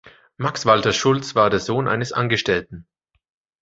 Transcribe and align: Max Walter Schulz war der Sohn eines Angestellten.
Max 0.35 0.65
Walter 0.65 0.93
Schulz 0.93 1.35
war 1.35 1.51
der 1.51 1.59
Sohn 1.59 1.87
eines 1.87 2.11
Angestellten. 2.11 2.87